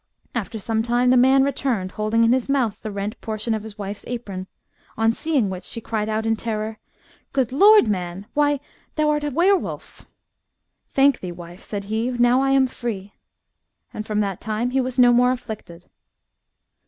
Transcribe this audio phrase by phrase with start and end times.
[0.33, 3.77] After some time the man returned, holding in his mouth the rent portion of his
[3.77, 4.47] wife's apron,
[4.97, 6.79] on seeing which, she cried out in terror,
[7.33, 8.61] —"Good Lord, man, why,
[8.95, 10.07] thou art a were wolf!"
[10.95, 13.13] Thank thee, wife," said he, "now I am free."
[13.93, 15.83] And from that time he was no more aflBiicted.